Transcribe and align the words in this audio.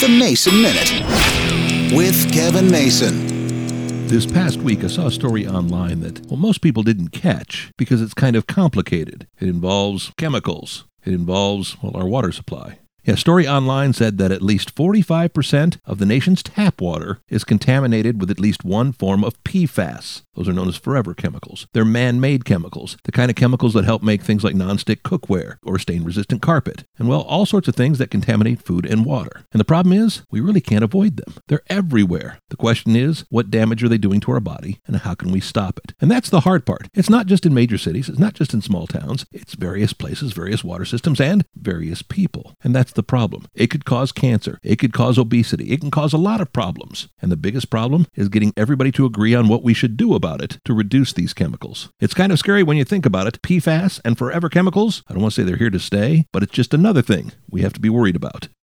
The 0.00 0.08
Mason 0.08 0.62
Minute 0.62 1.94
with 1.94 2.32
Kevin 2.32 2.70
Mason. 2.70 4.06
This 4.06 4.24
past 4.24 4.56
week, 4.56 4.82
I 4.82 4.86
saw 4.86 5.08
a 5.08 5.10
story 5.10 5.46
online 5.46 6.00
that, 6.00 6.24
well, 6.26 6.38
most 6.38 6.62
people 6.62 6.82
didn't 6.82 7.10
catch 7.10 7.70
because 7.76 8.00
it's 8.00 8.14
kind 8.14 8.34
of 8.34 8.46
complicated. 8.46 9.28
It 9.40 9.48
involves 9.48 10.10
chemicals, 10.16 10.86
it 11.04 11.12
involves, 11.12 11.76
well, 11.82 11.94
our 11.94 12.06
water 12.06 12.32
supply. 12.32 12.78
Yeah, 13.04 13.14
Story 13.14 13.48
Online 13.48 13.92
said 13.92 14.18
that 14.18 14.30
at 14.30 14.42
least 14.42 14.74
45% 14.74 15.78
of 15.86 15.98
the 15.98 16.06
nation's 16.06 16.42
tap 16.42 16.80
water 16.80 17.20
is 17.28 17.44
contaminated 17.44 18.20
with 18.20 18.30
at 18.30 18.40
least 18.40 18.64
one 18.64 18.92
form 18.92 19.24
of 19.24 19.42
PFAS. 19.44 20.22
Those 20.34 20.48
are 20.48 20.52
known 20.52 20.68
as 20.68 20.76
forever 20.76 21.14
chemicals. 21.14 21.66
They're 21.72 21.84
man 21.84 22.20
made 22.20 22.44
chemicals, 22.44 22.96
the 23.04 23.12
kind 23.12 23.30
of 23.30 23.36
chemicals 23.36 23.74
that 23.74 23.84
help 23.84 24.02
make 24.02 24.22
things 24.22 24.44
like 24.44 24.54
nonstick 24.54 25.02
cookware 25.02 25.56
or 25.62 25.78
stain 25.78 26.04
resistant 26.04 26.42
carpet, 26.42 26.84
and 26.98 27.08
well, 27.08 27.22
all 27.22 27.46
sorts 27.46 27.68
of 27.68 27.74
things 27.74 27.98
that 27.98 28.10
contaminate 28.10 28.62
food 28.62 28.86
and 28.86 29.04
water. 29.04 29.44
And 29.52 29.60
the 29.60 29.64
problem 29.64 29.92
is, 29.92 30.22
we 30.30 30.40
really 30.40 30.60
can't 30.60 30.84
avoid 30.84 31.16
them. 31.16 31.34
They're 31.48 31.62
everywhere. 31.68 32.38
The 32.50 32.56
question 32.56 32.96
is, 32.96 33.24
what 33.28 33.50
damage 33.50 33.82
are 33.82 33.88
they 33.88 33.98
doing 33.98 34.20
to 34.20 34.32
our 34.32 34.40
body, 34.40 34.80
and 34.86 34.96
how 34.96 35.14
can 35.14 35.32
we 35.32 35.40
stop 35.40 35.78
it? 35.84 35.94
And 36.00 36.10
that's 36.10 36.30
the 36.30 36.40
hard 36.40 36.64
part. 36.64 36.88
It's 36.94 37.10
not 37.10 37.26
just 37.26 37.44
in 37.44 37.54
major 37.54 37.78
cities, 37.78 38.08
it's 38.08 38.18
not 38.18 38.34
just 38.34 38.54
in 38.54 38.62
small 38.62 38.86
towns, 38.86 39.26
it's 39.32 39.54
various 39.54 39.92
places, 39.92 40.32
various 40.32 40.62
water 40.62 40.84
systems, 40.84 41.20
and 41.20 41.44
various 41.54 42.02
people. 42.02 42.54
And 42.62 42.74
that's 42.74 42.89
the 42.92 43.02
problem. 43.02 43.46
It 43.54 43.68
could 43.68 43.84
cause 43.84 44.12
cancer, 44.12 44.58
it 44.62 44.76
could 44.76 44.92
cause 44.92 45.18
obesity, 45.18 45.70
it 45.70 45.80
can 45.80 45.90
cause 45.90 46.12
a 46.12 46.18
lot 46.18 46.40
of 46.40 46.52
problems. 46.52 47.08
And 47.22 47.32
the 47.32 47.36
biggest 47.36 47.70
problem 47.70 48.06
is 48.14 48.28
getting 48.28 48.52
everybody 48.56 48.92
to 48.92 49.06
agree 49.06 49.34
on 49.34 49.48
what 49.48 49.62
we 49.62 49.74
should 49.74 49.96
do 49.96 50.14
about 50.14 50.42
it 50.42 50.58
to 50.64 50.74
reduce 50.74 51.12
these 51.12 51.32
chemicals. 51.32 51.90
It's 52.00 52.14
kind 52.14 52.32
of 52.32 52.38
scary 52.38 52.62
when 52.62 52.76
you 52.76 52.84
think 52.84 53.06
about 53.06 53.26
it. 53.26 53.40
PFAS 53.42 54.00
and 54.04 54.18
forever 54.18 54.48
chemicals, 54.48 55.02
I 55.08 55.14
don't 55.14 55.22
want 55.22 55.34
to 55.34 55.40
say 55.40 55.46
they're 55.46 55.56
here 55.56 55.70
to 55.70 55.78
stay, 55.78 56.26
but 56.32 56.42
it's 56.42 56.52
just 56.52 56.74
another 56.74 57.02
thing 57.02 57.32
we 57.50 57.62
have 57.62 57.72
to 57.72 57.80
be 57.80 57.88
worried 57.88 58.16
about. 58.16 58.48